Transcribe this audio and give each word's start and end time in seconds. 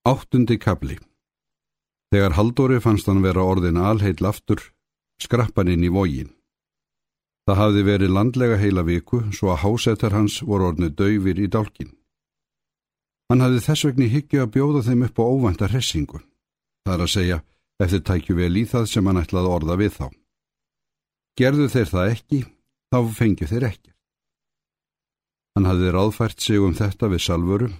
Áttundi 0.00 0.56
kabli 0.56 0.94
Þegar 2.08 2.32
Haldóri 2.32 2.78
fannst 2.80 3.04
hann 3.10 3.18
vera 3.20 3.42
orðin 3.44 3.76
alheil 3.76 4.24
aftur, 4.24 4.62
skrappan 5.20 5.68
inn 5.68 5.84
í 5.84 5.90
vógin. 5.92 6.30
Það 7.44 7.60
hafði 7.60 7.82
verið 7.84 8.14
landlega 8.16 8.56
heila 8.56 8.84
viku 8.88 9.20
svo 9.36 9.50
að 9.52 9.60
hásetar 9.60 10.16
hans 10.16 10.38
voru 10.40 10.70
orðinu 10.70 10.88
döyfir 10.96 11.42
í 11.44 11.50
dálkin. 11.52 11.92
Hann 13.28 13.44
hafði 13.44 13.60
þess 13.66 13.86
vegni 13.90 14.08
higgju 14.08 14.40
að 14.40 14.52
bjóða 14.56 14.82
þeim 14.88 15.04
upp 15.10 15.20
á 15.20 15.24
óvænta 15.28 15.68
hressingu. 15.68 16.22
Það 16.88 16.94
er 16.96 17.04
að 17.04 17.12
segja, 17.18 17.38
eftir 17.84 18.02
tækju 18.08 18.38
vel 18.40 18.56
í 18.56 18.64
það 18.72 18.88
sem 18.94 19.12
hann 19.12 19.20
ætlaði 19.20 19.52
orða 19.52 19.78
við 19.84 19.94
þá. 20.00 20.06
Gerðu 21.36 21.68
þeir 21.76 21.92
það 21.92 22.16
ekki, 22.16 22.40
þá 22.88 22.98
fengju 23.20 23.52
þeir 23.52 23.68
ekki. 23.68 23.92
Hann 25.54 25.68
hafði 25.68 25.92
ráðfært 25.92 26.40
sig 26.40 26.64
um 26.64 26.72
þetta 26.72 27.12
við 27.12 27.26
salvöru 27.28 27.72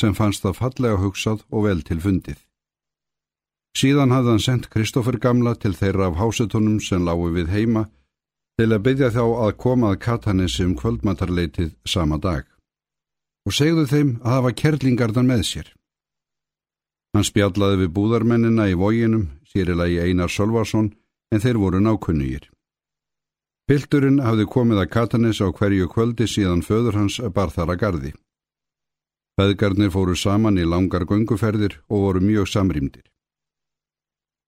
sem 0.00 0.14
fannst 0.16 0.44
það 0.44 0.58
fallega 0.58 1.00
hugsað 1.02 1.44
og 1.50 1.66
vel 1.68 1.82
til 1.86 2.00
fundið. 2.02 2.38
Síðan 3.76 4.10
hafði 4.10 4.32
hann 4.34 4.44
sendt 4.44 4.70
Kristófer 4.72 5.18
Gamla 5.22 5.54
til 5.54 5.76
þeirra 5.78 6.10
af 6.10 6.18
hásetunum 6.18 6.80
sem 6.82 7.04
lágu 7.06 7.30
við 7.36 7.52
heima 7.54 7.86
til 8.58 8.72
að 8.74 8.82
byggja 8.86 9.10
þá 9.14 9.24
að 9.46 9.58
koma 9.62 9.92
að 9.92 10.00
Katanessi 10.06 10.64
um 10.66 10.74
kvöldmatarleitið 10.76 11.76
sama 11.86 12.18
dag 12.18 12.48
og 13.48 13.54
segðu 13.56 13.86
þeim 13.88 14.10
að 14.20 14.34
hafa 14.36 14.56
kerlingardan 14.62 15.28
með 15.30 15.44
sér. 15.48 15.68
Hann 17.14 17.26
spjallaði 17.26 17.84
við 17.84 17.92
búðarmennina 17.96 18.68
í 18.70 18.76
vóginum, 18.78 19.30
sérilagi 19.48 19.98
Einar 20.04 20.30
Solvarsson, 20.30 20.92
en 21.32 21.42
þeir 21.42 21.58
voru 21.58 21.80
nákunnugir. 21.82 22.50
Pilturinn 23.70 24.20
hafði 24.22 24.46
komið 24.50 24.82
að 24.82 24.90
Katanes 24.94 25.40
á 25.42 25.48
hverju 25.50 25.88
kvöldi 25.90 26.26
síðan 26.30 26.62
föður 26.66 27.00
hans 27.00 27.20
bar 27.34 27.50
þar 27.54 27.74
að 27.74 27.80
gardi. 27.82 28.12
Feðgarnir 29.40 29.88
fóru 29.88 30.12
saman 30.20 30.58
í 30.60 30.66
langar 30.68 31.06
gönguferðir 31.08 31.78
og 31.88 32.02
voru 32.02 32.20
mjög 32.20 32.48
samrýmdir. 32.52 33.06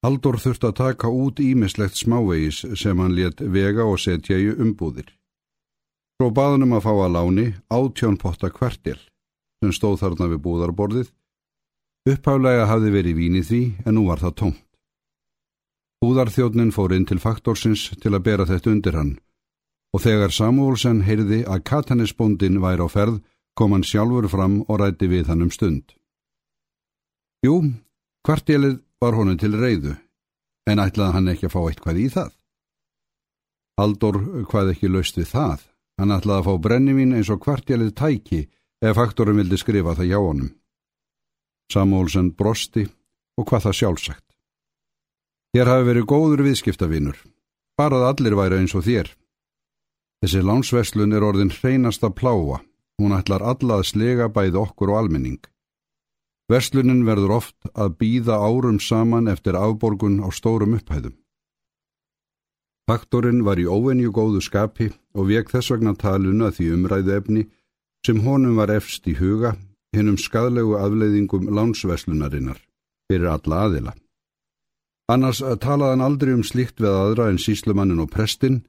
Haldur 0.04 0.36
þurfti 0.42 0.68
að 0.68 0.74
taka 0.80 1.08
út 1.08 1.40
ímislegt 1.40 1.96
smávegis 1.96 2.58
sem 2.76 3.00
hann 3.00 3.14
let 3.16 3.40
vega 3.40 3.86
og 3.88 3.96
setja 4.02 4.36
í 4.36 4.50
umbúðir. 4.52 5.06
Svo 6.20 6.28
baðunum 6.36 6.76
að 6.76 6.84
fá 6.84 6.92
að 6.92 7.14
láni 7.16 7.46
átjónpotta 7.72 8.52
kvartil 8.52 8.98
sem 9.62 9.72
stóð 9.72 10.02
þarna 10.02 10.28
við 10.34 10.44
búðarborðið. 10.44 11.08
Upphálega 12.12 12.68
hafði 12.68 12.94
verið 12.98 13.18
vínið 13.22 13.48
því 13.48 13.64
en 13.86 13.96
nú 13.96 14.06
var 14.10 14.20
það 14.20 14.38
tómt. 14.42 14.62
Búðarþjóðnin 16.04 16.76
fór 16.76 16.92
inn 16.98 17.08
til 17.08 17.22
faktorsins 17.22 17.88
til 18.02 18.12
að 18.12 18.24
bera 18.28 18.44
þetta 18.44 18.76
undir 18.76 19.00
hann 19.00 19.14
og 19.92 20.04
þegar 20.04 20.32
Samúlsen 20.32 21.02
heyrði 21.06 21.44
að 21.48 21.64
katanisbóndin 21.68 22.60
væri 22.60 22.84
á 22.84 22.88
ferð 22.92 23.22
kom 23.58 23.74
hann 23.74 23.84
sjálfur 23.84 24.28
fram 24.32 24.60
og 24.68 24.80
rætti 24.80 25.08
við 25.10 25.28
hann 25.30 25.44
um 25.46 25.50
stund. 25.52 25.92
Jú, 27.44 27.58
kvartjelið 28.26 28.78
var 29.02 29.18
honum 29.18 29.38
til 29.38 29.52
reyðu, 29.58 29.96
en 30.70 30.82
ætlaði 30.82 31.16
hann 31.16 31.32
ekki 31.32 31.48
að 31.48 31.54
fá 31.56 31.60
eitthvað 31.66 32.00
í 32.00 32.08
það. 32.14 32.32
Haldur 33.80 34.18
hvað 34.48 34.72
ekki 34.74 34.90
löst 34.92 35.18
við 35.18 35.30
það, 35.32 35.64
hann 35.98 36.14
ætlaði 36.14 36.42
að 36.42 36.48
fá 36.48 36.64
brennivín 36.66 37.14
eins 37.16 37.30
og 37.32 37.42
kvartjelið 37.42 37.94
tæki 37.98 38.42
ef 38.82 38.98
faktorum 38.98 39.40
vildi 39.40 39.58
skrifa 39.58 39.96
það 39.98 40.12
hjá 40.12 40.18
honum. 40.20 40.52
Samúlsen 41.72 42.32
brosti 42.36 42.86
og 43.38 43.48
hvað 43.48 43.68
það 43.68 43.78
sjálfsagt. 43.80 44.26
Þér 45.52 45.68
hafi 45.68 45.88
verið 45.88 46.08
góður 46.08 46.42
viðskiptavinur, 46.46 47.16
barað 47.76 48.06
allir 48.08 48.36
væri 48.38 48.62
eins 48.62 48.74
og 48.76 48.86
þér. 48.86 49.10
Þessi 50.22 50.44
lánsveslun 50.46 51.16
er 51.16 51.26
orðin 51.26 51.50
hreinasta 51.52 52.12
pláa 52.14 52.62
Hún 53.02 53.16
ætlar 53.16 53.42
alla 53.42 53.80
að 53.80 53.88
slega 53.88 54.28
bæði 54.30 54.60
okkur 54.60 54.92
og 54.92 55.00
almenning. 55.00 55.40
Verslunin 56.46 57.00
verður 57.02 57.32
oft 57.40 57.70
að 57.74 57.96
býða 57.98 58.36
árum 58.38 58.78
saman 58.78 59.30
eftir 59.32 59.58
afborgun 59.58 60.20
á 60.22 60.30
stórum 60.30 60.76
upphæðum. 60.78 61.16
Faktorinn 62.86 63.42
var 63.42 63.58
í 63.58 63.66
óvenju 63.66 64.12
góðu 64.14 64.42
skapi 64.46 64.92
og 65.18 65.32
vek 65.32 65.50
þess 65.50 65.74
vegna 65.74 65.96
taluna 65.98 66.52
því 66.54 66.68
umræðu 66.76 67.16
efni 67.16 67.44
sem 68.06 68.22
honum 68.22 68.58
var 68.60 68.70
efst 68.70 69.06
í 69.10 69.16
huga 69.18 69.56
hennum 69.96 70.18
skadlegu 70.18 70.78
afleiðingum 70.78 71.50
lánsveslunarinnar 71.50 72.60
fyrir 73.10 73.30
alla 73.34 73.64
aðila. 73.66 73.94
Annars 75.10 75.42
talaði 75.42 75.96
hann 75.96 76.06
aldrei 76.06 76.34
um 76.36 76.46
slikt 76.46 76.78
við 76.78 76.94
aðra 76.94 77.32
en 77.32 77.42
síslumannin 77.42 78.02
og 78.02 78.12
prestin 78.14 78.62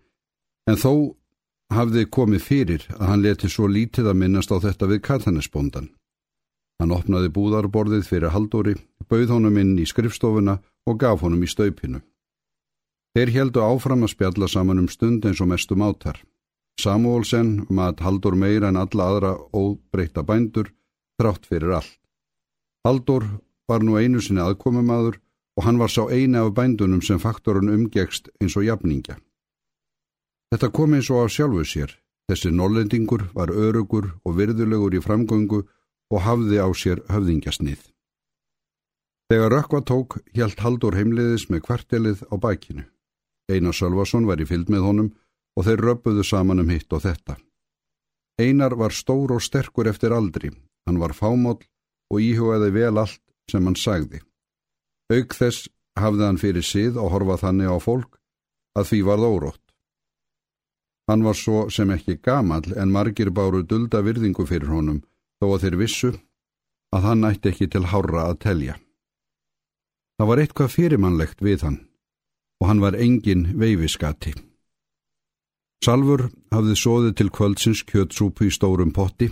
en 0.65 0.81
þó 0.81 1.13
hafði 1.71 2.05
komið 2.09 2.41
fyrir 2.43 2.87
að 2.97 3.07
hann 3.07 3.23
leti 3.23 3.49
svo 3.49 3.67
lítið 3.67 4.09
að 4.11 4.19
minnast 4.19 4.51
á 4.51 4.57
þetta 4.59 4.89
við 4.91 5.03
Katanesbóndan. 5.07 5.89
Hann 6.81 6.91
opnaði 6.91 7.29
búðarborðið 7.31 8.07
fyrir 8.09 8.33
Haldóri, 8.33 8.75
bauð 9.07 9.35
honum 9.35 9.57
inn 9.61 9.77
í 9.79 9.85
skrifstofuna 9.87 10.57
og 10.89 10.99
gaf 10.99 11.23
honum 11.23 11.43
í 11.45 11.49
staupinu. 11.49 12.01
Þeir 13.13 13.29
heldu 13.37 13.61
áfram 13.61 14.03
að 14.03 14.15
spjalla 14.15 14.49
saman 14.49 14.81
um 14.81 14.89
stund 14.89 15.25
eins 15.29 15.41
og 15.41 15.51
mestum 15.51 15.83
átar. 15.85 16.17
Samuelsen 16.81 17.67
mat 17.69 18.01
Haldur 18.01 18.35
meira 18.35 18.71
en 18.73 18.79
alla 18.81 19.09
aðra 19.11 19.33
óbreyta 19.53 20.23
bændur, 20.25 20.71
þrátt 21.21 21.45
fyrir 21.45 21.75
allt. 21.77 21.99
Haldur 22.83 23.27
var 23.69 23.85
nú 23.85 23.99
einu 24.01 24.21
sinni 24.21 24.41
aðkomumadur 24.41 25.19
og 25.57 25.67
hann 25.67 25.77
var 25.77 25.93
sá 25.93 26.09
eini 26.09 26.41
af 26.41 26.55
bændunum 26.57 27.03
sem 27.05 27.21
faktorun 27.21 27.69
umgegst 27.69 28.31
eins 28.41 28.57
og 28.57 28.65
jafningja. 28.65 29.19
Þetta 30.53 30.67
kom 30.69 30.91
eins 30.93 31.07
og 31.09 31.23
á 31.25 31.33
sjálfu 31.33 31.63
sér. 31.65 31.95
Þessi 32.29 32.51
nollendingur 32.53 33.23
var 33.33 33.49
örugur 33.49 34.11
og 34.21 34.35
virðulegur 34.37 34.93
í 34.93 34.99
framgöngu 35.01 35.63
og 36.13 36.19
hafði 36.21 36.59
á 36.61 36.69
sér 36.77 37.01
höfðingjasnið. 37.09 37.79
Þegar 39.33 39.49
Rökkva 39.49 39.79
tók, 39.81 40.19
hjælt 40.37 40.61
Haldur 40.61 40.93
heimliðis 40.93 41.47
með 41.49 41.63
kvartelið 41.65 42.21
á 42.29 42.37
bækinu. 42.37 42.85
Einar 43.49 43.73
Sölvason 43.73 44.29
var 44.29 44.45
í 44.45 44.45
fylg 44.45 44.69
með 44.69 44.85
honum 44.85 45.09
og 45.57 45.65
þeir 45.65 45.83
röpuðu 45.87 46.27
saman 46.27 46.61
um 46.61 46.69
hitt 46.69 46.93
og 46.93 47.01
þetta. 47.01 47.39
Einar 48.37 48.77
var 48.77 48.93
stór 48.93 49.33
og 49.33 49.41
sterkur 49.41 49.89
eftir 49.89 50.13
aldri, 50.13 50.53
hann 50.85 51.01
var 51.01 51.17
fámóll 51.17 51.65
og 52.13 52.21
íhugaði 52.21 52.69
vel 52.77 53.01
allt 53.01 53.23
sem 53.49 53.65
hann 53.65 53.79
sagði. 53.79 54.21
Auk 55.09 55.33
þess 55.33 55.65
hafði 55.97 56.29
hann 56.29 56.41
fyrir 56.45 56.69
síð 56.69 57.01
og 57.01 57.09
horfað 57.17 57.47
þannig 57.47 57.73
á 57.73 57.77
fólk 57.81 58.21
að 58.77 58.89
því 58.91 59.01
varð 59.09 59.29
órótt. 59.33 59.62
Hann 61.09 61.23
var 61.23 61.35
svo 61.35 61.65
sem 61.69 61.91
ekki 61.91 62.19
gamal 62.23 62.63
en 62.79 62.91
margir 62.91 63.31
báru 63.31 63.63
dulda 63.67 64.03
virðingu 64.05 64.45
fyrir 64.47 64.71
honum 64.71 65.01
þó 65.41 65.49
að 65.49 65.65
þeir 65.65 65.77
vissu 65.81 66.11
að 66.95 67.07
hann 67.09 67.23
nætti 67.25 67.51
ekki 67.51 67.67
til 67.73 67.85
hára 67.91 68.29
að 68.29 68.39
telja. 68.45 68.75
Það 70.17 70.29
var 70.29 70.41
eitthvað 70.43 70.73
fyrirmannlegt 70.77 71.41
við 71.43 71.65
hann 71.67 71.79
og 72.61 72.69
hann 72.69 72.83
var 72.83 72.95
engin 72.95 73.47
veifiskati. 73.59 74.31
Salfur 75.83 76.29
hafði 76.53 76.75
sóðið 76.79 77.15
til 77.19 77.31
kvöldsins 77.35 77.81
kjötsúpu 77.89 78.47
í 78.47 78.53
stórum 78.55 78.93
potti. 78.95 79.27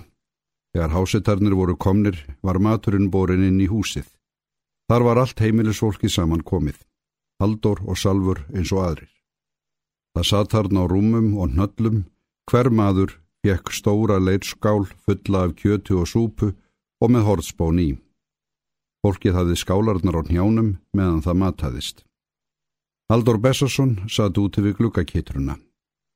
Þegar 0.75 0.91
hásetarnir 0.95 1.55
voru 1.55 1.77
komnir 1.79 2.17
var 2.43 2.59
maturinn 2.59 3.07
borin 3.11 3.45
inn 3.47 3.61
í 3.63 3.69
húsið. 3.71 4.09
Þar 4.91 5.05
var 5.07 5.21
allt 5.21 5.39
heimilisfólki 5.39 6.11
saman 6.11 6.43
komið. 6.43 6.75
Haldur 7.39 7.79
og 7.87 7.95
Salfur 7.95 8.43
eins 8.51 8.71
og 8.75 8.83
aðrir. 8.83 9.20
Það 10.15 10.27
satt 10.27 10.55
harn 10.55 10.79
á 10.79 10.83
rúmum 10.91 11.33
og 11.39 11.55
nöllum, 11.55 12.03
hver 12.49 12.69
maður 12.69 13.15
fekk 13.45 13.71
stóra 13.71 14.19
leitskál 14.19 14.85
fulla 15.05 15.45
af 15.47 15.55
kjötu 15.55 16.01
og 16.01 16.07
súpu 16.07 16.51
og 17.01 17.11
með 17.11 17.27
hortspón 17.27 17.79
í. 17.79 17.89
Fólkið 19.01 19.37
hafði 19.37 19.55
skálarnar 19.57 20.19
á 20.19 20.21
njánum 20.27 20.75
meðan 20.93 21.23
það 21.25 21.39
mataðist. 21.41 22.03
Haldur 23.09 23.39
Bessarsson 23.41 23.97
satt 24.07 24.37
úti 24.37 24.61
við 24.61 24.77
glukkakitruna. 24.77 25.57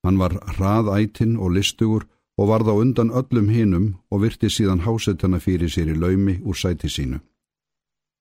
Hann 0.06 0.20
var 0.22 0.38
hraðætin 0.54 1.40
og 1.42 1.56
listugur 1.56 2.06
og 2.38 2.52
varð 2.52 2.70
á 2.70 2.76
undan 2.76 3.10
öllum 3.10 3.50
hinum 3.50 3.88
og 4.12 4.22
virti 4.22 4.52
síðan 4.52 4.84
hásetana 4.86 5.40
fyrir 5.40 5.72
sér 5.72 5.90
í 5.92 5.98
laumi 5.98 6.38
úr 6.44 6.56
sæti 6.56 6.92
sínu. 6.92 7.20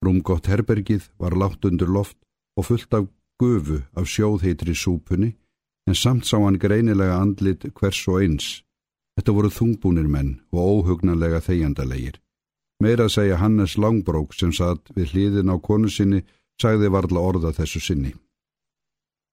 Rúmgott 0.04 0.48
herbergið 0.48 1.10
var 1.18 1.36
látt 1.36 1.64
undir 1.66 1.90
loft 1.90 2.16
og 2.56 2.70
fullt 2.70 2.94
af 2.94 3.06
gufu 3.38 3.82
af 3.92 4.08
sjóðheitri 4.08 4.74
súpunni 4.74 5.34
en 5.88 5.94
samt 5.94 6.26
sá 6.26 6.38
hann 6.40 6.58
greinilega 6.60 7.20
andlit 7.20 7.66
hvers 7.78 8.00
og 8.08 8.22
eins. 8.22 8.46
Þetta 9.14 9.34
voru 9.36 9.50
þungbúnir 9.52 10.08
menn 10.10 10.32
og 10.52 10.60
óhugnanlega 10.70 11.40
þeigjandalegir. 11.44 12.18
Meira 12.82 13.06
að 13.06 13.14
segja 13.14 13.38
Hannes 13.38 13.76
Langbrók 13.78 14.34
sem 14.34 14.52
satt 14.52 14.90
við 14.96 15.12
hliðin 15.14 15.52
á 15.54 15.56
konu 15.62 15.90
sinni 15.90 16.24
sagði 16.60 16.90
varla 16.90 17.22
orða 17.22 17.52
þessu 17.54 17.80
sinni. 17.82 18.12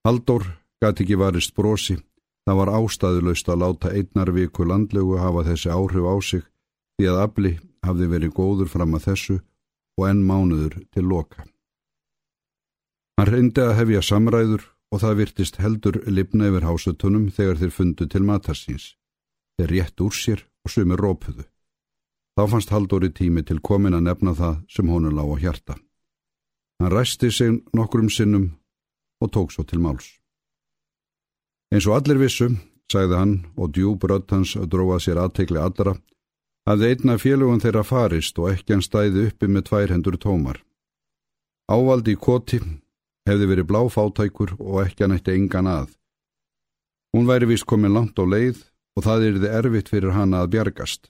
Haldur 0.05 0.45
gæti 0.81 1.05
ekki 1.05 1.17
varist 1.17 1.55
brosi, 1.57 1.97
það 2.45 2.59
var 2.59 2.73
ástæðuleust 2.77 3.49
að 3.49 3.61
láta 3.63 3.93
einnar 3.93 4.31
viku 4.33 4.65
landlegu 4.65 5.17
hafa 5.21 5.45
þessi 5.49 5.69
áhrif 5.69 6.05
á 6.09 6.15
sig 6.21 6.43
því 6.97 7.09
að 7.11 7.21
afli 7.25 7.51
hafði 7.85 8.07
verið 8.13 8.35
góður 8.37 8.69
fram 8.69 8.95
að 8.97 9.07
þessu 9.09 9.37
og 9.97 10.07
enn 10.09 10.23
mánuður 10.25 10.77
til 10.93 11.05
loka. 11.05 11.45
Hann 13.17 13.29
reyndi 13.29 13.61
að 13.61 13.77
hefja 13.77 14.01
samræður 14.05 14.65
og 14.91 14.99
það 14.99 15.17
virtist 15.21 15.59
heldur 15.63 16.01
lifna 16.07 16.49
yfir 16.51 16.67
hásutunum 16.67 17.29
þegar 17.31 17.61
þeir 17.61 17.73
fundu 17.75 18.07
til 18.11 18.23
matarsins. 18.27 18.95
Þeir 19.57 19.71
rétt 19.75 20.03
úr 20.03 20.15
sér 20.15 20.43
og 20.65 20.73
sumir 20.73 20.99
rópuðu. 20.99 21.45
Þá 22.35 22.43
fannst 22.51 22.71
Haldóri 22.71 23.11
tími 23.11 23.43
til 23.43 23.59
komin 23.59 23.95
að 23.95 24.07
nefna 24.07 24.33
það 24.35 24.59
sem 24.71 24.89
honu 24.89 25.11
lág 25.11 25.31
á 25.31 25.37
hjarta. 25.43 25.75
Hann 26.79 26.91
ræsti 26.91 27.31
sig 27.31 27.59
nokkrum 27.75 28.09
sinnum 28.09 28.51
og 29.21 29.31
tók 29.31 29.51
svo 29.51 29.63
til 29.63 29.79
máls. 29.79 30.07
Eins 31.71 31.87
og 31.87 31.99
allir 31.99 32.19
vissu, 32.19 32.49
sagði 32.91 33.19
hann 33.19 33.35
og 33.55 33.71
djúbrödd 33.75 34.31
hans 34.31 34.55
dróða 34.55 34.99
sér 34.99 35.21
aðteikli 35.21 35.59
allra, 35.61 35.95
að 36.67 36.87
einna 36.87 37.17
félugun 37.21 37.61
þeirra 37.63 37.83
farist 37.87 38.39
og 38.39 38.51
ekki 38.51 38.75
hann 38.75 38.85
stæði 38.85 39.27
uppi 39.29 39.47
með 39.47 39.67
tvær 39.69 39.93
hendur 39.93 40.17
tómar. 40.17 40.59
Ávaldi 41.71 42.15
í 42.15 42.19
koti 42.19 42.59
hefði 43.29 43.47
verið 43.51 43.69
bláfátækur 43.69 44.55
og 44.59 44.83
ekki 44.85 45.05
hann 45.05 45.15
eitt 45.15 45.29
engan 45.31 45.69
að. 45.69 45.89
Hún 47.15 47.27
væri 47.27 47.49
vist 47.49 47.67
komin 47.67 47.93
langt 47.93 48.19
á 48.19 48.25
leið 48.25 48.63
og 48.95 49.05
það 49.05 49.25
er 49.27 49.39
þið 49.41 49.55
erfitt 49.59 49.91
fyrir 49.91 50.15
hana 50.15 50.43
að 50.43 50.53
bjargast. 50.55 51.09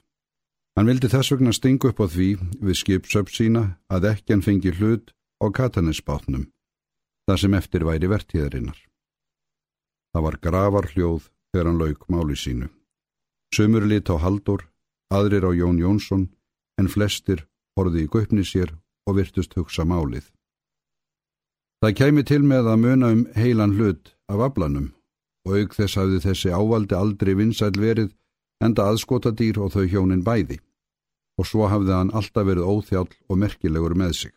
Hann 0.75 0.87
vildi 0.87 1.09
þess 1.11 1.33
vegna 1.33 1.53
stingu 1.53 1.91
upp 1.91 1.99
á 1.99 2.07
því 2.07 2.29
við 2.63 2.79
skipsöp 2.79 3.31
sína 3.33 3.63
að 3.91 4.07
ekki 4.13 4.33
hann 4.33 4.45
fengi 4.45 4.71
hlut 4.77 5.11
á 5.43 5.45
katanesbátnum, 5.51 6.47
þar 7.27 7.41
sem 7.41 7.57
eftir 7.57 7.85
væri 7.87 8.07
vertíðarinnar. 8.07 8.77
Það 10.11 10.25
var 10.27 10.37
gravar 10.43 10.87
hljóð 10.93 11.29
þegar 11.51 11.67
hann 11.69 11.81
lauk 11.81 12.05
máli 12.07 12.37
sínu. 12.39 12.69
Sumur 13.51 13.83
lit 13.83 14.07
á 14.07 14.15
Haldur, 14.15 14.63
aðrir 15.11 15.43
á 15.43 15.51
Jón 15.51 15.79
Jónsson, 15.81 16.29
en 16.79 16.87
flestir 16.87 17.45
horði 17.75 18.05
í 18.05 18.11
göpni 18.11 18.45
sér 18.47 18.71
og 19.07 19.17
virtust 19.19 19.57
hugsa 19.59 19.83
málið. 19.83 20.29
Það 21.81 21.95
kæmi 21.97 22.23
til 22.29 22.43
með 22.45 22.67
að 22.69 22.81
muna 22.83 23.07
um 23.15 23.21
heilan 23.33 23.71
hlut 23.73 24.11
af 24.29 24.41
aflanum 24.47 24.91
og 25.47 25.55
auk 25.57 25.71
þess 25.73 25.97
hafði 25.97 26.19
þessi 26.27 26.51
ávaldi 26.53 26.93
aldrei 26.93 27.31
vinsæl 27.39 27.73
verið 27.73 28.11
enda 28.61 28.85
aðskota 28.85 29.31
dýr 29.33 29.57
og 29.65 29.73
þau 29.73 29.87
hjónin 29.89 30.21
bæði 30.21 30.59
og 31.41 31.49
svo 31.49 31.65
hafði 31.71 31.95
hann 31.95 32.13
alltaf 32.13 32.45
verið 32.45 32.69
óþjál 32.69 33.07
og 33.09 33.41
merkilegur 33.41 33.97
með 33.97 34.13
sig. 34.19 34.33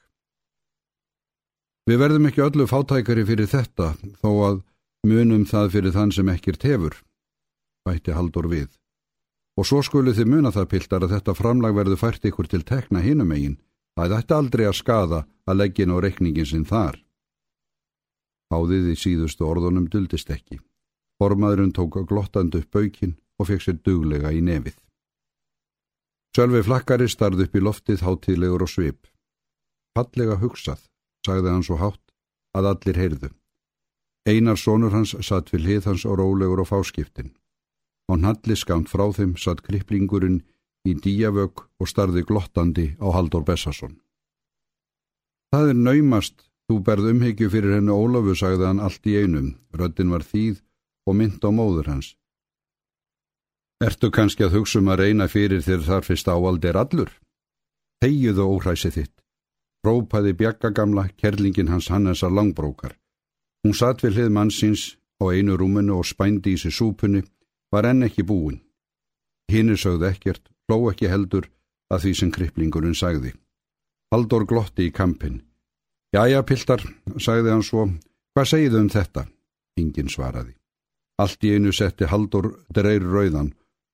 Við 1.85 2.01
verðum 2.01 2.31
ekki 2.31 2.47
öllu 2.47 2.65
fátækari 2.65 3.27
fyrir 3.29 3.51
þetta 3.53 3.93
þó 4.23 4.31
að 4.49 4.63
munum 5.05 5.45
það 5.45 5.71
fyrir 5.77 5.93
þann 5.93 6.17
sem 6.17 6.33
ekkert 6.33 6.65
hefur, 6.65 6.97
bætti 7.85 8.17
Haldur 8.17 8.49
við. 8.49 8.71
Og 9.61 9.69
svo 9.69 9.85
skulu 9.85 10.17
þið 10.17 10.33
muna 10.33 10.55
það 10.55 10.71
piltar 10.73 11.05
að 11.05 11.19
þetta 11.19 11.37
framlag 11.37 11.77
verður 11.77 12.01
fært 12.01 12.25
ykkur 12.25 12.49
til 12.49 12.65
tekna 12.65 13.05
hinum 13.05 13.37
eigin, 13.37 13.61
að 14.01 14.17
þetta 14.17 14.41
aldrei 14.41 14.65
að 14.65 14.79
skada 14.81 15.27
að 15.45 15.61
leggin 15.61 15.93
á 15.93 16.01
rekningin 16.01 16.49
sinn 16.49 16.65
þar. 16.65 17.04
Háðið 18.53 18.93
í 18.93 18.97
síðustu 18.99 19.47
orðunum 19.49 19.89
duldist 19.93 20.31
ekki. 20.31 20.61
Formaðurinn 21.21 21.73
tók 21.73 22.01
glottand 22.09 22.57
upp 22.59 22.71
baukinn 22.75 23.17
og 23.39 23.49
fekk 23.49 23.65
sér 23.65 23.79
duglega 23.87 24.33
í 24.35 24.43
nefið. 24.45 24.77
Sölvi 26.35 26.65
flakkari 26.67 27.07
starð 27.09 27.45
upp 27.47 27.55
í 27.55 27.63
loftið 27.63 28.03
hátíðlegur 28.03 28.67
og 28.67 28.71
svip. 28.71 29.07
Fallega 29.95 30.41
hugsað, 30.43 30.81
sagði 31.27 31.53
hann 31.53 31.63
svo 31.63 31.79
hátt, 31.79 32.03
að 32.59 32.71
allir 32.73 32.99
heyrðu. 32.99 33.31
Einar 34.27 34.59
sonur 34.59 34.95
hans 34.95 35.15
satt 35.23 35.53
við 35.53 35.67
hlið 35.67 35.87
hans 35.91 36.05
og 36.09 36.19
rólegur 36.19 36.65
og 36.65 36.71
fáskiptin. 36.73 37.31
Á 38.11 38.19
nalli 38.19 38.57
skamt 38.57 38.91
frá 38.91 39.07
þeim 39.15 39.37
satt 39.39 39.63
kriplingurinn 39.63 40.43
í 40.89 40.95
díavög 40.99 41.63
og 41.81 41.89
starði 41.89 42.25
glottandi 42.27 42.87
á 43.01 43.07
Haldur 43.15 43.45
Bessason. 43.47 44.01
Það 45.55 45.71
er 45.71 45.79
naumast, 45.79 46.49
þú 46.69 46.81
berð 46.87 47.11
umhyggju 47.13 47.51
fyrir 47.53 47.77
hennu 47.79 47.97
Ólafu, 47.97 48.35
sagði 48.39 48.69
hann 48.69 48.81
allt 48.81 49.07
í 49.07 49.17
einum. 49.21 49.55
Röddin 49.75 50.13
var 50.13 50.25
þýð 50.25 50.63
og 51.09 51.19
mynd 51.19 51.45
á 51.45 51.51
móður 51.53 51.91
hans. 51.93 52.15
Ertu 53.85 54.11
kannski 54.11 54.47
að 54.47 54.61
hugsa 54.61 54.81
um 54.81 54.89
að 54.93 55.01
reyna 55.03 55.29
fyrir 55.29 55.63
þér 55.65 55.83
þar 55.85 56.07
fyrst 56.07 56.29
áald 56.31 56.65
er 56.65 56.79
allur? 56.81 57.11
Þegiðu 58.01 58.47
óhræsi 58.49 58.91
þitt. 58.95 59.15
Rópaði 59.85 60.33
bjaggagamla 60.41 61.09
kerlingin 61.21 61.69
hans 61.69 61.91
Hannesar 61.93 62.33
langbrókar. 62.33 62.95
Hún 63.65 63.77
satt 63.77 64.01
við 64.05 64.19
hlið 64.19 64.31
mannsins 64.33 64.85
á 65.21 65.29
einu 65.29 65.59
rúmunu 65.61 65.99
og 65.99 66.09
spændi 66.09 66.55
í 66.55 66.61
sig 66.61 66.73
súpunni, 66.73 67.25
var 67.73 67.85
enn 67.89 68.07
ekki 68.07 68.25
búin. 68.25 68.63
Hinn 69.53 69.77
sögðu 69.77 70.09
ekkert, 70.09 70.49
hló 70.69 70.89
ekki 70.91 71.11
heldur 71.13 71.51
að 71.93 72.07
því 72.07 72.13
sem 72.19 72.31
kriplingurinn 72.33 72.97
sagði. 72.97 73.35
Haldur 74.13 74.47
glotti 74.49 74.89
í 74.89 74.95
kampin. 74.95 75.43
Jæja, 76.15 76.45
piltar, 76.47 76.83
sagði 77.19 77.51
hann 77.51 77.65
svo, 77.67 77.89
hvað 78.37 78.47
segið 78.47 78.75
um 78.79 78.89
þetta? 78.93 79.25
Ingen 79.83 80.11
svaraði. 80.13 80.53
Allt 81.19 81.43
í 81.43 81.57
einu 81.57 81.73
setti 81.75 82.07
Haldur 82.07 82.53
dreir 82.75 83.03
rauðan 83.03 83.49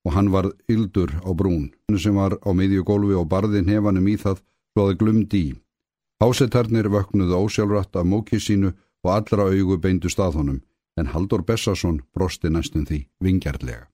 og 0.05 0.13
hann 0.13 0.29
var 0.33 0.51
yldur 0.69 1.15
á 1.25 1.33
brún, 1.33 1.71
sem 1.97 2.17
var 2.21 2.37
á 2.45 2.51
miðjugólfi 2.53 3.17
og 3.17 3.29
barði 3.33 3.63
nefanum 3.65 4.09
í 4.13 4.19
það 4.21 4.43
svo 4.43 4.85
að 4.91 4.99
glumdi 5.01 5.41
í. 5.41 5.55
Hásetarnir 6.21 6.91
vöknuðu 6.93 7.39
ósjálfrætt 7.41 7.97
af 7.97 8.05
mókið 8.05 8.45
sínu 8.45 8.75
og 9.05 9.11
allra 9.15 9.49
augu 9.49 9.81
beindu 9.81 10.13
staðhónum, 10.13 10.61
en 11.01 11.11
Haldur 11.15 11.41
Bessason 11.41 12.03
brosti 12.13 12.53
næstum 12.53 12.85
því 12.85 13.07
vingjarlega. 13.25 13.89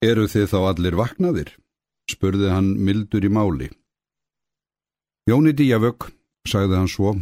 Eru 0.00 0.24
þið 0.24 0.48
þá 0.48 0.58
allir 0.70 0.96
vaknaðir? 0.96 1.52
spurði 2.08 2.48
hann 2.50 2.72
mildur 2.80 3.24
í 3.24 3.28
máli. 3.28 3.68
Jóni 5.28 5.52
Díavögg, 5.54 6.08
sagði 6.48 6.78
hann 6.78 6.90
svo, 6.90 7.14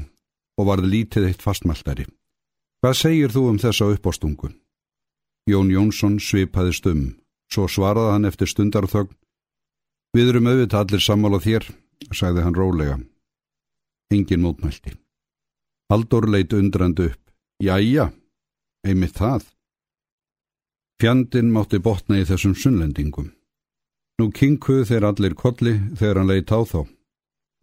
og 0.59 0.67
varð 0.69 0.89
lítið 0.89 1.31
eitt 1.31 1.45
fastmæltari. 1.45 2.07
Hvað 2.81 2.97
segir 2.97 3.33
þú 3.35 3.43
um 3.51 3.59
þessa 3.61 3.91
uppástungu? 3.95 4.53
Jón 5.51 5.71
Jónsson 5.73 6.19
svipaði 6.21 6.73
stum, 6.77 7.03
svo 7.53 7.67
svaraði 7.69 8.15
hann 8.15 8.29
eftir 8.29 8.49
stundarþögn. 8.49 9.17
Við 10.17 10.33
erum 10.33 10.49
auðvitað 10.51 10.83
allir 10.85 11.05
sammála 11.05 11.41
þér, 11.45 11.67
sagði 12.13 12.45
hann 12.45 12.57
rólega. 12.57 12.97
Engin 14.11 14.43
mótmælti. 14.43 14.97
Haldur 15.91 16.27
leitt 16.31 16.53
undrandi 16.55 17.11
upp. 17.11 17.21
Jæja, 17.63 18.11
einmitt 18.87 19.19
það. 19.19 19.45
Fjandin 21.01 21.53
mátti 21.53 21.81
botna 21.81 22.19
í 22.21 22.25
þessum 22.29 22.55
sunnlendingum. 22.57 23.31
Nú 24.21 24.31
kinkuðu 24.37 24.87
þeir 24.89 25.07
allir 25.09 25.35
kolli 25.35 25.75
þegar 25.97 26.21
hann 26.21 26.31
leitt 26.31 26.53
á 26.53 26.61
þá. 26.61 26.81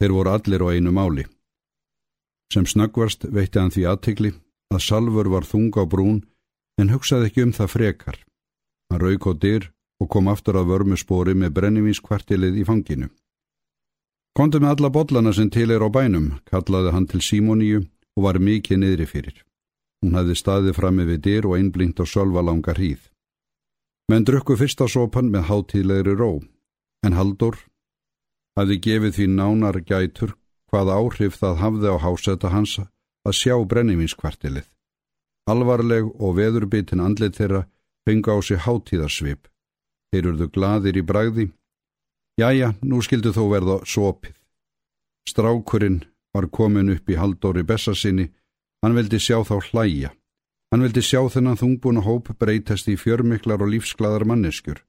Þeir 0.01 0.13
voru 0.15 0.33
allir 0.33 0.63
á 0.65 0.67
einu 0.73 0.93
máli. 0.93 1.25
Sem 2.53 2.65
snöggvast 2.65 3.27
veitti 3.33 3.59
hann 3.59 3.73
því 3.73 3.83
aðtikli 3.91 4.31
að 4.73 4.83
Salfur 4.83 5.29
var 5.31 5.47
þung 5.47 5.71
á 5.75 5.83
brún 5.83 6.21
en 6.79 6.91
hugsaði 6.93 7.29
ekki 7.29 7.45
um 7.47 7.53
það 7.55 7.73
frekar. 7.73 8.17
Hann 8.91 9.01
rauk 9.03 9.27
á 9.27 9.33
dyr 9.35 9.71
og 10.01 10.09
kom 10.13 10.29
aftur 10.31 10.59
að 10.59 10.69
vörmu 10.71 10.97
spóri 10.99 11.33
með 11.35 11.55
brennivínskvartilið 11.57 12.61
í 12.61 12.65
fanginu. 12.67 13.09
Kondi 14.37 14.61
með 14.61 14.75
alla 14.75 14.93
bollana 14.93 15.33
sem 15.33 15.49
til 15.49 15.71
er 15.73 15.81
á 15.81 15.89
bænum, 15.89 16.37
kallaði 16.45 16.93
hann 16.93 17.07
til 17.09 17.21
Simoníu 17.25 17.81
og 18.17 18.23
var 18.23 18.37
mikið 18.37 18.83
niðri 18.83 19.07
fyrir. 19.09 19.37
Hún 20.05 20.13
hefði 20.13 20.35
staðið 20.37 20.77
frammi 20.77 21.07
við 21.09 21.23
dyr 21.25 21.47
og 21.49 21.57
einblingt 21.57 21.97
á 21.97 22.05
sölva 22.05 22.43
langa 22.45 22.75
hríð. 22.77 23.01
Menn 24.07 24.23
drukku 24.23 24.55
fyrsta 24.55 24.85
sopan 24.87 25.31
með 25.33 25.49
hátíðlegri 25.49 26.13
ró, 26.15 26.37
en 27.03 27.17
Haldur 27.17 27.57
hafði 28.57 28.77
gefið 28.85 29.17
því 29.17 29.25
nánar 29.33 29.81
gætur 29.81 30.37
hvað 30.77 30.93
áhrif 30.93 31.37
það 31.41 31.55
hafði 31.57 31.89
á 31.89 31.95
hásetta 31.97 32.49
hans 32.53 32.75
að 32.77 33.33
sjá 33.33 33.55
brennivinskvartilið. 33.65 34.67
Alvarleg 35.49 36.09
og 36.21 36.35
veðurbitin 36.37 37.01
andlit 37.01 37.39
þeirra 37.39 37.63
fengi 38.05 38.29
á 38.29 38.37
sig 38.45 38.61
hátíðarsvip. 38.61 39.47
Þeir 40.13 40.27
urðu 40.31 40.47
gladir 40.53 40.99
í 40.99 41.01
bragði. 41.01 41.47
Jæja, 42.37 42.75
nú 42.85 43.01
skildu 43.01 43.33
þó 43.33 43.47
verða 43.49 43.79
sopið. 43.89 44.35
Strákurinn 45.25 46.03
var 46.35 46.47
komin 46.53 46.93
upp 46.93 47.09
í 47.09 47.17
haldóri 47.17 47.65
bessasinni. 47.65 48.29
Hann 48.85 48.93
vildi 48.93 49.17
sjá 49.17 49.41
þá 49.41 49.57
hlæja. 49.71 50.13
Hann 50.69 50.85
vildi 50.85 51.01
sjá 51.01 51.23
þennan 51.25 51.57
þungbúna 51.57 52.05
hóp 52.05 52.29
breytast 52.37 52.85
í 52.91 52.99
fjörmiklar 52.99 53.65
og 53.65 53.73
lífsgladar 53.73 54.27
manneskjur. 54.29 54.83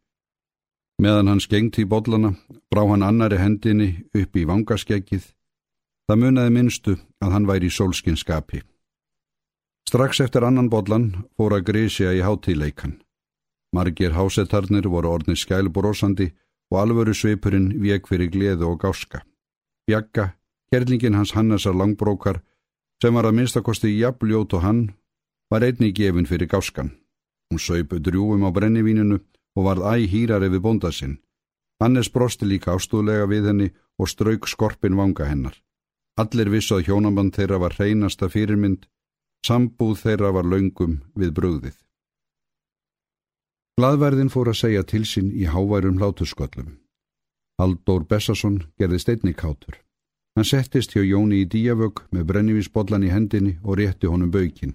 Meðan 1.00 1.32
hann 1.32 1.40
skengt 1.40 1.78
í 1.80 1.86
bollana, 1.88 2.34
brá 2.68 2.84
hann 2.90 3.06
annari 3.06 3.38
hendinni 3.40 3.90
upp 4.12 4.36
í 4.36 4.44
vangaskeggið 4.44 5.32
Það 6.08 6.20
munaði 6.22 6.52
minnstu 6.54 6.92
að 7.20 7.32
hann 7.34 7.46
væri 7.48 7.68
í 7.68 7.74
sólskinskapi. 7.74 8.62
Strax 9.88 10.22
eftir 10.24 10.44
annan 10.48 10.70
bodlan 10.72 11.10
fór 11.36 11.52
að 11.56 11.66
grísja 11.68 12.14
í 12.16 12.22
hátíleikan. 12.24 12.94
Margir 13.76 14.14
hásetarnir 14.16 14.88
voru 14.88 15.10
orðni 15.12 15.36
skælbrósandi 15.36 16.30
og 16.72 16.78
alvöru 16.80 17.12
sveipurinn 17.12 17.74
vek 17.82 18.08
fyrir 18.08 18.32
gleðu 18.32 18.70
og 18.70 18.80
gáska. 18.80 19.20
Bjagga, 19.84 20.32
kerlingin 20.72 21.16
hans 21.16 21.34
Hannesar 21.36 21.76
langbrókar, 21.76 22.40
sem 23.02 23.12
var 23.12 23.28
að 23.28 23.36
minnstakosti 23.42 23.92
jafnljót 23.98 24.56
og 24.56 24.64
hann, 24.64 24.82
var 25.52 25.64
einni 25.64 25.92
gefin 25.92 26.28
fyrir 26.28 26.48
gáskan. 26.48 26.94
Hún 27.52 27.60
saupu 27.60 28.00
drjúum 28.00 28.48
á 28.48 28.50
brennivíninu 28.52 29.20
og 29.56 29.64
varð 29.64 29.88
æg 29.92 30.08
hýrari 30.08 30.48
við 30.48 30.64
bónda 30.64 30.92
sinn. 30.92 31.20
Hannes 31.80 32.08
brosti 32.08 32.48
líka 32.48 32.72
ástúðlega 32.72 33.28
við 33.28 33.52
henni 33.52 33.72
og 34.00 34.08
strauk 34.08 34.48
skorpin 34.48 34.96
vanga 34.96 35.28
hennar. 35.28 35.56
Allir 36.18 36.50
vissu 36.50 36.74
að 36.74 36.88
hjónaband 36.88 37.36
þeirra 37.36 37.60
var 37.62 37.76
hreinasta 37.78 38.26
fyrirmynd, 38.32 38.88
sambúð 39.46 40.00
þeirra 40.02 40.32
var 40.34 40.48
laungum 40.50 40.96
við 41.14 41.34
brugðið. 41.36 41.76
Gladverðin 43.78 44.32
fór 44.34 44.50
að 44.50 44.58
segja 44.58 44.82
til 44.82 45.04
sín 45.06 45.28
í 45.30 45.44
háværum 45.46 46.00
hlátusköllum. 46.00 46.72
Halldór 47.62 48.08
Bessason 48.10 48.64
gerði 48.78 48.98
steinni 49.04 49.34
kátur. 49.34 49.78
Hann 50.34 50.46
settist 50.46 50.94
hjá 50.94 51.04
Jóni 51.06 51.44
í 51.44 51.46
díavögg 51.50 52.04
með 52.14 52.26
brennivísbollan 52.32 53.06
í 53.06 53.12
hendinni 53.14 53.54
og 53.62 53.78
rétti 53.78 54.10
honum 54.10 54.32
baukinn. 54.34 54.74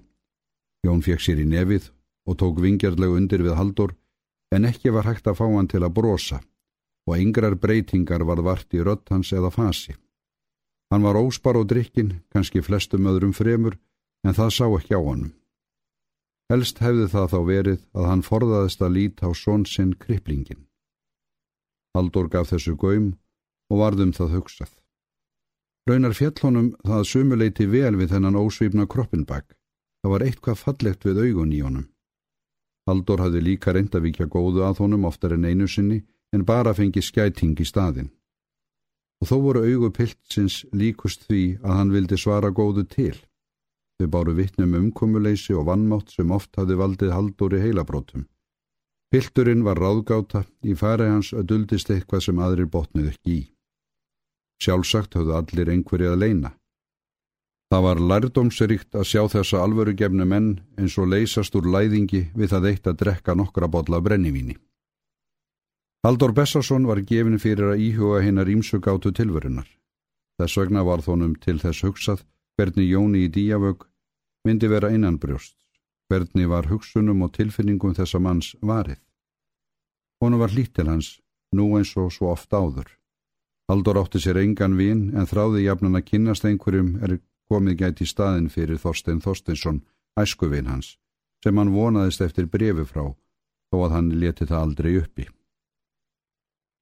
Jón 0.83 1.03
fekk 1.03 1.23
sér 1.23 1.43
í 1.43 1.47
nefið 1.47 1.89
og 2.27 2.39
tók 2.39 2.63
vingjarlegu 2.63 3.19
undir 3.19 3.43
við 3.43 3.55
Halldór 3.59 3.93
en 4.55 4.67
ekki 4.67 4.91
var 4.95 5.07
hægt 5.07 5.27
að 5.27 5.39
fá 5.39 5.45
hann 5.47 5.67
til 5.71 5.83
að 5.83 5.95
brosa 5.99 6.39
og 7.07 7.19
yngrar 7.19 7.55
breytingar 7.59 8.23
var 8.23 8.39
vart 8.43 8.71
í 8.75 8.83
rött 8.83 9.11
hans 9.11 9.31
eða 9.35 9.51
fasi. 9.51 9.95
Hann 10.93 11.01
var 11.01 11.17
óspar 11.17 11.57
og 11.57 11.71
drikkin, 11.71 12.19
kannski 12.29 12.61
flestum 12.61 13.07
öðrum 13.09 13.31
fremur, 13.33 13.79
en 14.21 14.35
það 14.37 14.51
sá 14.53 14.65
ekki 14.77 14.93
á 14.93 15.01
honum. 15.01 15.31
Helst 16.53 16.83
hefði 16.85 17.07
það 17.09 17.31
þá 17.31 17.39
verið 17.47 17.79
að 17.97 18.07
hann 18.11 18.21
forðaðist 18.21 18.83
að 18.85 18.93
líta 18.99 19.25
á 19.25 19.31
svonsinn 19.33 19.95
kriplingin. 19.97 20.67
Haldur 21.97 22.29
gaf 22.29 22.51
þessu 22.53 22.75
göym 22.77 23.09
og 23.73 23.81
varðum 23.81 24.13
það 24.13 24.37
hugsað. 24.37 24.69
Raunar 25.89 26.13
fjallhónum 26.13 26.69
það 26.85 27.09
sumuleiti 27.09 27.65
vel 27.73 27.95
við 27.97 28.13
þennan 28.13 28.37
ósvífna 28.37 28.85
kroppinbakk. 28.85 29.49
Það 30.05 30.13
var 30.13 30.29
eitthvað 30.29 30.61
fallegt 30.61 31.09
við 31.09 31.25
augun 31.25 31.57
í 31.57 31.63
honum. 31.65 31.89
Haldur 32.85 33.25
hafði 33.25 33.41
líka 33.49 33.73
reynd 33.73 33.97
að 33.97 34.11
vikja 34.11 34.29
góðu 34.29 34.61
að 34.61 34.85
honum 34.85 35.09
oftar 35.09 35.33
en 35.33 35.49
einu 35.49 35.65
sinni 35.65 36.03
en 36.29 36.45
bara 36.45 36.77
fengi 36.77 37.01
skæting 37.01 37.57
í 37.57 37.65
staðin. 37.65 38.13
Og 39.23 39.29
þó 39.29 39.37
voru 39.39 39.61
augu 39.63 39.87
piltsins 39.95 40.65
líkust 40.75 41.21
því 41.29 41.43
að 41.63 41.77
hann 41.77 41.91
vildi 41.95 42.17
svara 42.19 42.49
góðu 42.51 42.83
til. 42.91 43.15
Þau 43.95 44.07
báru 44.11 44.33
vittnum 44.35 44.73
umkomuleysi 44.75 45.55
og 45.55 45.69
vannmátt 45.69 46.11
sem 46.11 46.31
oft 46.35 46.59
hafði 46.59 46.75
valdið 46.81 47.13
Haldur 47.15 47.55
í 47.55 47.61
heilabrótum. 47.63 48.25
Pilturinn 49.13 49.63
var 49.63 49.79
ráðgáta, 49.79 50.41
í 50.67 50.75
fari 50.75 51.07
hans 51.07 51.31
að 51.31 51.47
duldist 51.53 51.91
eitthvað 51.93 52.25
sem 52.25 52.41
aðrir 52.43 52.67
botnið 52.73 53.13
ekki 53.13 53.37
í. 53.37 53.43
Sjálfsagt 54.59 55.15
höfðu 55.15 55.37
allir 55.39 55.71
einhverju 55.71 56.11
að 56.11 56.19
leina. 56.25 56.51
Það 57.71 57.87
var 57.87 58.03
lærdómsrikt 58.11 58.99
að 58.99 59.07
sjá 59.07 59.23
þessa 59.37 59.63
alvöru 59.63 59.95
gefnu 60.03 60.27
menn 60.27 60.51
eins 60.75 60.99
og 60.99 61.07
leysast 61.15 61.55
úr 61.55 61.71
læðingi 61.77 62.25
við 62.35 62.51
það 62.57 62.69
eitt 62.73 62.91
að 62.91 62.99
drekka 63.05 63.39
nokkra 63.39 63.71
botla 63.71 64.03
brennivíni. 64.03 64.59
Haldur 66.03 66.33
Bessarsson 66.35 66.87
var 66.87 66.99
gefin 66.99 67.39
fyrir 67.39 67.73
að 67.73 67.83
íhuga 67.87 68.21
hinnar 68.25 68.49
ímsugátu 68.51 69.13
tilverunar. 69.15 69.67
Þess 70.37 70.59
vegna 70.59 70.83
var 70.83 71.03
þónum 71.05 71.37
til 71.39 71.59
þess 71.61 71.85
hugsað 71.85 72.25
hvernig 72.57 72.89
Jóni 72.91 73.25
í 73.27 73.31
díavög 73.31 73.85
myndi 74.43 74.67
vera 74.67 74.91
innanbrjóst 74.91 75.55
hvernig 76.13 76.49
var 76.49 76.67
hugsunum 76.69 77.23
og 77.25 77.33
tilfinningum 77.37 77.95
þessa 77.97 78.19
manns 78.21 78.53
varið. 78.61 78.99
Honu 80.21 80.37
var 80.37 80.53
hlýtt 80.53 80.75
til 80.77 80.87
hans, 80.87 81.19
nú 81.55 81.73
eins 81.77 81.93
og 81.97 82.11
svo 82.13 82.31
oft 82.33 82.53
áður. 82.53 82.89
Haldur 83.69 83.99
átti 84.01 84.21
sér 84.21 84.41
engan 84.43 84.77
vin 84.77 85.09
en 85.17 85.29
þráði 85.29 85.65
jafnan 85.65 85.97
að 85.97 86.07
kynast 86.11 86.45
einhverjum 86.45 86.95
er 87.03 87.17
komið 87.49 87.79
gæti 87.81 88.05
í 88.05 88.11
staðin 88.11 88.49
fyrir 88.53 88.79
Þorstein 88.79 89.21
Þorsteinsson, 89.23 89.81
æskuvin 90.19 90.69
hans, 90.69 90.97
sem 91.43 91.57
hann 91.57 91.73
vonaðist 91.73 92.21
eftir 92.21 92.47
brefi 92.47 92.85
frá, 92.85 93.07
þó 93.71 93.77
að 93.85 93.95
hann 93.97 94.11
leti 94.19 94.45
það 94.45 94.61
aldrei 94.67 94.91
uppi. 95.01 95.27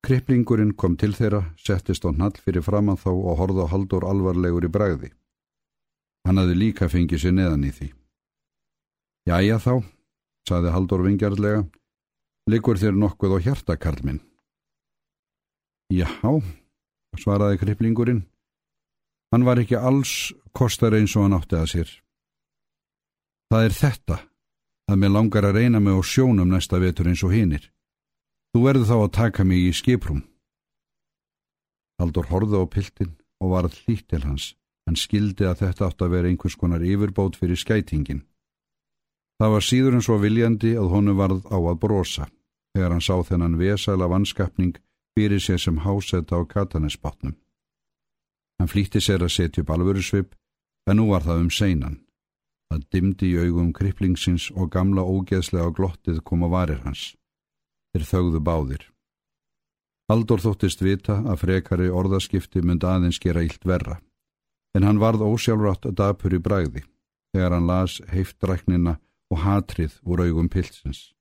Kriplingurinn 0.02 0.74
kom 0.74 0.96
til 0.98 1.14
þeirra, 1.14 1.44
settist 1.62 2.06
á 2.06 2.10
nall 2.10 2.34
fyrir 2.34 2.66
framann 2.66 2.98
þá 2.98 3.12
og 3.12 3.36
horða 3.38 3.68
Haldur 3.70 4.06
alvarlegur 4.10 4.66
í 4.66 4.72
bræði. 4.74 5.12
Hann 6.26 6.42
hafði 6.42 6.58
líka 6.58 6.90
fengið 6.90 7.22
sér 7.22 7.36
neðan 7.38 7.68
í 7.68 7.72
því. 7.76 7.90
Jæja 9.30 9.60
þá, 9.62 9.74
saði 10.50 10.74
Haldur 10.74 11.06
vingjarlega, 11.06 11.62
likur 12.50 12.82
þér 12.82 12.98
nokkuð 12.98 13.38
á 13.38 13.44
hjartakarl 13.46 14.02
minn. 14.08 14.22
Já, 15.94 16.10
svaraði 17.20 17.60
kriplingurinn. 17.62 18.24
Hann 19.32 19.46
var 19.46 19.62
ekki 19.62 19.78
alls 19.78 20.32
kostar 20.56 20.96
eins 20.98 21.14
og 21.16 21.28
hann 21.28 21.38
átti 21.38 21.60
að 21.60 21.70
sér. 21.76 21.92
Það 23.52 23.68
er 23.68 23.76
þetta, 23.76 24.18
að 24.90 25.00
mér 25.04 25.14
langar 25.14 25.46
að 25.46 25.58
reyna 25.60 25.80
mig 25.84 25.94
á 25.94 26.02
sjónum 26.02 26.50
næsta 26.50 26.80
vetur 26.82 27.12
eins 27.12 27.24
og 27.28 27.36
hinnir. 27.36 27.70
Þú 28.52 28.64
verður 28.66 28.88
þá 28.90 28.98
að 28.98 29.14
taka 29.16 29.44
mig 29.48 29.64
í 29.64 29.72
skiprum. 29.72 30.26
Haldur 32.02 32.28
horði 32.28 32.60
á 32.60 32.66
piltin 32.68 33.14
og 33.40 33.54
varð 33.54 33.78
hlýtt 33.86 34.10
til 34.12 34.26
hans. 34.26 34.56
Hann 34.86 34.98
skildi 35.00 35.46
að 35.48 35.62
þetta 35.62 35.88
átti 35.88 36.04
að 36.04 36.14
vera 36.16 36.28
einhvers 36.28 36.58
konar 36.60 36.84
yfirbót 36.84 37.38
fyrir 37.40 37.60
skætingin. 37.60 38.26
Það 39.40 39.54
var 39.56 39.66
síður 39.66 39.96
en 39.98 40.04
svo 40.06 40.18
viljandi 40.20 40.74
að 40.78 40.92
honu 40.92 41.14
varð 41.18 41.46
á 41.48 41.58
að 41.58 41.80
brosa 41.86 42.28
þegar 42.76 42.96
hann 42.96 43.06
sá 43.06 43.16
þennan 43.30 43.56
vesæla 43.62 44.10
vannskapning 44.12 44.76
fyrir 45.16 45.40
sér 45.40 45.62
sem 45.62 45.80
hásetta 45.86 46.36
á 46.36 46.42
katanesbátnum. 46.44 47.38
Hann 48.60 48.70
flýtti 48.70 49.00
sér 49.02 49.24
að 49.24 49.36
setja 49.38 49.64
upp 49.64 49.72
alvöru 49.74 50.04
svip 50.04 50.36
en 50.90 51.00
nú 51.00 51.08
var 51.14 51.24
það 51.24 51.46
um 51.46 51.50
seinan. 51.50 51.98
Það 52.72 52.86
dimdi 52.92 53.32
í 53.32 53.40
augum 53.48 53.72
kriplingsins 53.74 54.52
og 54.52 54.72
gamla 54.76 55.08
ógeðslega 55.08 55.72
glottið 55.76 56.22
kom 56.28 56.44
á 56.46 56.50
varir 56.52 56.84
hans. 56.84 57.16
Þeir 57.92 58.08
þögðu 58.08 58.42
báðir. 58.48 58.84
Haldur 60.12 60.42
þóttist 60.44 60.82
vita 60.84 61.22
að 61.24 61.42
frekari 61.46 61.90
orðaskipti 61.92 62.64
mynd 62.64 62.84
aðeins 62.84 63.20
gera 63.24 63.44
ílt 63.46 63.64
verra, 63.68 64.00
en 64.76 64.84
hann 64.88 65.00
varð 65.00 65.24
ósjálfrátt 65.28 65.88
að 65.88 65.98
dapur 66.00 66.36
í 66.36 66.40
bræði 66.44 66.84
þegar 67.32 67.56
hann 67.56 67.70
las 67.70 68.00
heiftræknina 68.12 68.98
og 69.32 69.44
hatrið 69.46 69.96
úr 70.04 70.26
augum 70.26 70.50
pilsins. 70.52 71.14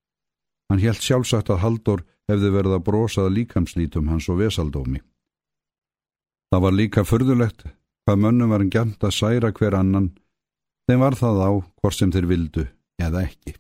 Hann 0.70 0.82
helt 0.82 1.02
sjálfsagt 1.02 1.50
að 1.50 1.62
Haldur 1.64 2.02
hefði 2.30 2.50
verið 2.54 2.76
að 2.76 2.84
brosað 2.86 3.32
líkamslítum 3.36 4.10
hans 4.10 4.28
og 4.30 4.40
vesaldómi. 4.42 5.02
Það 6.50 6.64
var 6.66 6.74
líka 6.74 7.06
förðulegt 7.06 7.64
hvað 8.06 8.22
mönnum 8.24 8.50
var 8.50 8.64
en 8.64 8.74
gæmt 8.74 9.06
að 9.06 9.14
særa 9.14 9.52
hver 9.54 9.76
annan, 9.78 10.10
þeim 10.90 11.02
var 11.04 11.14
það 11.18 11.42
á 11.46 11.50
hvort 11.62 11.94
sem 11.94 12.10
þeir 12.10 12.26
vildu 12.30 12.66
eða 12.98 13.26
ekki. 13.28 13.54